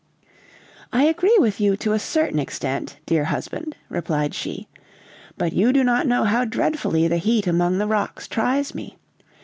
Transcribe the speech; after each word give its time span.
"I 0.91 1.03
agree 1.03 1.37
with 1.37 1.61
you 1.61 1.77
to 1.77 1.93
a 1.93 1.99
certain 1.99 2.39
extent, 2.39 2.97
dear 3.05 3.25
husband," 3.25 3.75
replied 3.87 4.33
she; 4.33 4.67
"but 5.37 5.53
you 5.53 5.71
do 5.71 5.83
not 5.83 6.07
know 6.07 6.23
how 6.23 6.43
dreadfully 6.43 7.07
the 7.07 7.17
heat 7.17 7.45
among 7.45 7.77
the 7.77 7.85
rocks 7.85 8.27
tries 8.27 8.73
me. 8.73 8.97